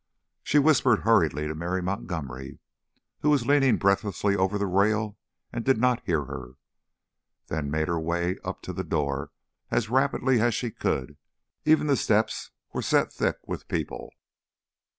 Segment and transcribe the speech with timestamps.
[0.41, 2.57] She whispered hurriedly to Mary Montgomery,
[3.19, 5.15] who was leaning breathlessly over the rail
[5.53, 6.53] and did not hear her,
[7.49, 9.29] then made her way up to the door
[9.69, 11.17] as rapidly as she could;
[11.65, 14.09] even the steps were set thick with people.